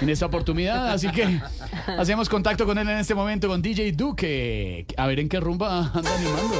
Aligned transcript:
En 0.00 0.08
esta 0.08 0.26
oportunidad, 0.26 0.90
así 0.90 1.08
que 1.10 1.40
hacemos 1.98 2.28
contacto 2.28 2.66
con 2.66 2.78
él 2.78 2.88
en 2.88 2.98
este 2.98 3.14
momento 3.14 3.48
con 3.48 3.62
DJ 3.62 3.92
Duque. 3.92 4.86
A 4.96 5.06
ver 5.06 5.20
en 5.20 5.28
qué 5.28 5.40
rumba 5.40 5.90
anda 5.94 6.14
animando. 6.14 6.56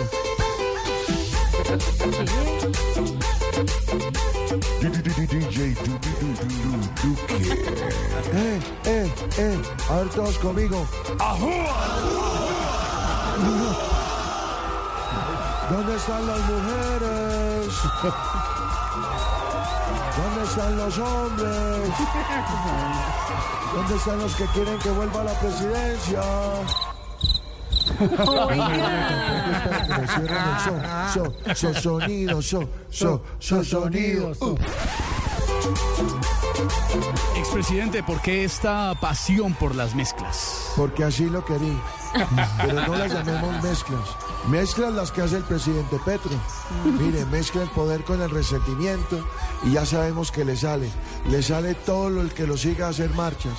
Eh, 8.33 8.61
eh, 8.87 9.11
eh. 9.39 9.59
A 9.91 9.97
ver 9.97 10.09
todos 10.11 10.39
conmigo. 10.39 10.87
¿Dónde 15.69 15.97
están 15.97 16.27
las 16.27 16.39
mujeres? 16.39 17.75
¿Dónde 20.17 20.43
están 20.45 20.77
los 20.77 20.99
hombres? 20.99 21.91
¿Dónde 23.75 23.97
están 23.97 24.19
los 24.21 24.35
que 24.37 24.45
quieren 24.47 24.79
que 24.79 24.91
vuelva 24.91 25.21
a 25.23 25.25
la 25.25 25.33
presidencia? 25.41 26.23
El 27.99 28.17
so, 31.15 31.55
so, 31.55 31.55
so, 31.55 31.75
sonido, 31.81 32.43
so, 32.43 32.69
so, 32.91 33.23
so, 33.41 33.65
sonido. 33.65 34.33
Uh. 34.41 34.57
Expresidente, 37.37 38.03
¿por 38.03 38.21
qué 38.21 38.45
esta 38.45 38.95
pasión 39.01 39.55
por 39.55 39.75
las 39.75 39.95
mezclas? 39.95 40.73
Porque 40.77 41.05
así 41.05 41.29
lo 41.29 41.45
querí. 41.45 41.79
Pero 42.59 42.87
no 42.87 42.97
las 42.97 43.13
llamemos 43.13 43.63
mezclas. 43.63 44.09
Mezclas 44.49 44.93
las 44.93 45.13
que 45.13 45.23
hace 45.23 45.37
el 45.37 45.45
presidente 45.45 45.99
Petro. 46.05 46.31
Mire, 46.85 47.25
mezcla 47.27 47.63
el 47.63 47.71
poder 47.71 48.05
con 48.05 48.23
el 48.23 48.31
resentimiento 48.31 49.27
y 49.65 49.73
ya 49.73 49.85
sabemos 49.85 50.31
que 50.31 50.45
le 50.45 50.57
sale. 50.57 50.91
Le 51.29 51.43
sale 51.43 51.75
todo 51.75 52.11
lo 52.11 52.23
el 52.23 52.33
que 52.33 52.47
lo 52.47 52.57
siga 52.57 52.87
a 52.87 52.91
hacer 52.91 53.11
marchas. 53.11 53.59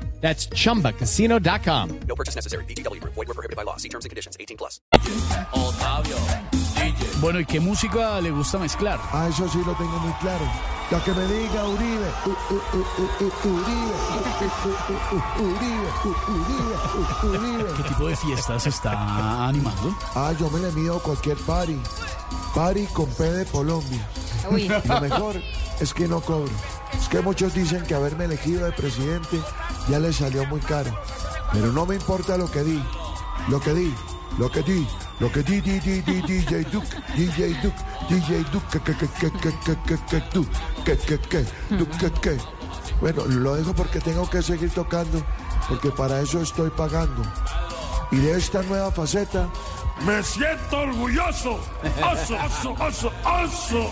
That's 0.21 0.47
chumbacasino.com. 0.49 1.99
No 2.07 2.15
purchase 2.15 2.35
necessary. 2.35 2.63
VGW 2.65 3.01
Group. 3.01 3.15
Void 3.15 3.27
were 3.27 3.33
prohibited 3.33 3.57
by 3.57 3.63
law. 3.63 3.77
See 3.77 3.89
terms 3.89 4.05
and 4.05 4.11
conditions. 4.11 4.37
18 4.39 4.55
plus. 4.55 4.79
Bueno, 7.19 7.39
¿y 7.39 7.45
qué 7.45 7.59
música 7.59 8.19
le 8.21 8.31
gusta 8.31 8.57
mezclar? 8.57 8.99
Ah, 9.11 9.27
eso 9.29 9.47
sí 9.47 9.59
lo 9.65 9.73
tengo 9.75 9.99
muy 9.99 10.13
claro. 10.13 10.45
La 10.89 11.03
que 11.03 11.11
me 11.13 11.25
diga 11.25 11.67
Uribe. 11.67 12.11
Uribe. 12.25 13.21
Uribe. 13.45 13.93
Uribe. 15.39 17.37
Uribe. 17.37 17.73
¿Qué 17.77 17.83
tipo 17.83 18.07
de 18.07 18.15
fiestas 18.15 18.67
está 18.67 19.47
animando? 19.47 19.95
Ah, 20.15 20.33
yo 20.39 20.49
me 20.49 20.59
le 20.59 20.71
mido 20.71 20.99
cualquier 20.99 21.37
party. 21.37 21.79
Party 22.55 22.85
con 22.87 23.05
P 23.07 23.23
de 23.23 23.45
Colombia. 23.45 24.07
Lo 24.85 24.99
mejor 25.01 25.41
es 25.79 25.93
que 25.93 26.07
no 26.07 26.21
cobro. 26.21 26.51
Es 26.99 27.07
que 27.09 27.21
muchos 27.21 27.53
dicen 27.53 27.83
que 27.83 27.95
haberme 27.95 28.25
elegido 28.25 28.65
de 28.65 28.71
presidente 28.71 29.39
ya 29.89 29.99
les 29.99 30.17
salió 30.17 30.45
muy 30.45 30.61
caro. 30.61 30.91
Pero 31.53 31.71
no 31.71 31.85
me 31.85 31.95
importa 31.95 32.37
lo 32.37 32.49
que 32.49 32.63
di. 32.63 32.81
Lo 33.49 33.59
que 33.59 33.73
di. 33.73 33.93
Lo 34.37 34.49
que 34.49 34.61
di. 34.61 34.87
Lo 35.19 35.31
que 35.31 35.43
di, 35.43 35.61
di, 35.61 35.79
di, 35.79 36.01
di, 36.01 36.21
DJ 36.21 36.63
Duke, 36.71 36.87
DJ 37.15 37.53
Duke, 37.61 37.75
DJ 38.09 38.43
Duke, 38.51 38.65
que, 38.71 38.79
que, 38.79 39.07
que, 39.07 39.31
que, 39.31 39.51
que, 39.65 39.77
que, 39.85 39.97
que, 40.09 40.21
tú, 40.31 40.47
que, 40.83 40.97
que, 40.97 41.19
que, 41.19 41.45
que, 41.99 42.11
que. 42.21 42.37
Bueno, 42.99 43.25
lo 43.25 43.55
dejo 43.55 43.73
porque 43.73 43.99
tengo 43.99 44.27
que 44.27 44.41
seguir 44.41 44.71
tocando, 44.71 45.21
porque 45.69 45.91
para 45.91 46.21
eso 46.21 46.41
estoy 46.41 46.71
pagando. 46.71 47.21
Y 48.11 48.17
de 48.17 48.37
esta 48.37 48.63
nueva 48.63 48.91
faceta, 48.91 49.47
Me 50.05 50.23
siento 50.23 50.77
orgulloso. 50.79 51.59
Oso, 52.01 52.35
oso, 52.35 52.75
oso, 52.79 53.11
oso. 53.23 53.91